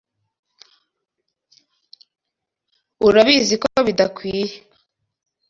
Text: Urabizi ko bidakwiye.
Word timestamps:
Urabizi 3.07 3.55
ko 3.61 3.69
bidakwiye. 3.87 4.55